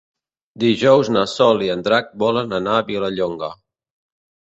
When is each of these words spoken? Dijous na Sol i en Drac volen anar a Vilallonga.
Dijous 0.63 1.11
na 1.17 1.23
Sol 1.35 1.63
i 1.67 1.71
en 1.75 1.85
Drac 1.91 2.11
volen 2.27 2.59
anar 2.63 2.81
a 2.83 2.91
Vilallonga. 2.91 3.55